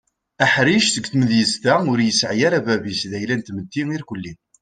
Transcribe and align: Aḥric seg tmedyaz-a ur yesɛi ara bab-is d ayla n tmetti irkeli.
Aḥric 0.43 0.83
seg 0.89 1.05
tmedyaz-a 1.07 1.75
ur 1.91 1.99
yesɛi 2.01 2.41
ara 2.47 2.65
bab-is 2.65 3.01
d 3.11 3.13
ayla 3.17 3.35
n 3.35 3.41
tmetti 3.41 3.81
irkeli. 3.95 4.33